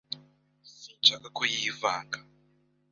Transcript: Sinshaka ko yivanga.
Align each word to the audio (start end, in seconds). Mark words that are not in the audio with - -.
Sinshaka 0.75 1.27
ko 1.37 1.41
yivanga. 1.53 2.19